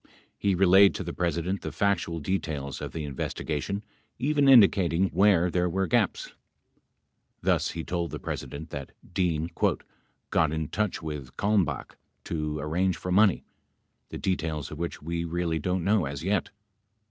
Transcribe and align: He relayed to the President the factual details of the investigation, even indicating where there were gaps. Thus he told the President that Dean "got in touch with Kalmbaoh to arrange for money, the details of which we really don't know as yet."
He 0.35 0.55
relayed 0.55 0.95
to 0.95 1.03
the 1.03 1.13
President 1.13 1.61
the 1.61 1.71
factual 1.71 2.19
details 2.19 2.81
of 2.81 2.91
the 2.91 3.03
investigation, 3.05 3.83
even 4.17 4.49
indicating 4.49 5.09
where 5.09 5.51
there 5.51 5.69
were 5.69 5.85
gaps. 5.85 6.33
Thus 7.43 7.69
he 7.77 7.83
told 7.83 8.09
the 8.09 8.17
President 8.17 8.71
that 8.71 8.93
Dean 9.13 9.51
"got 10.31 10.51
in 10.51 10.69
touch 10.69 11.03
with 11.03 11.37
Kalmbaoh 11.37 11.91
to 12.23 12.57
arrange 12.59 12.97
for 12.97 13.11
money, 13.11 13.43
the 14.09 14.17
details 14.17 14.71
of 14.71 14.79
which 14.79 15.03
we 15.03 15.23
really 15.23 15.59
don't 15.59 15.83
know 15.83 16.05
as 16.05 16.23
yet." 16.23 16.49